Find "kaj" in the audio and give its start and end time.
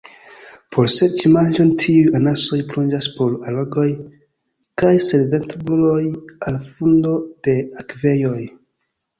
4.83-4.95